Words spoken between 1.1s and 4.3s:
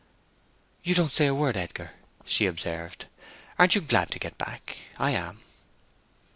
say a word, Edgar," she observed. "Aren't you glad to